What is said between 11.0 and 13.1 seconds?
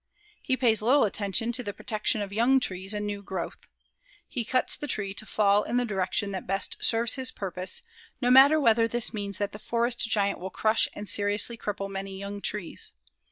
seriously cripple many young trees.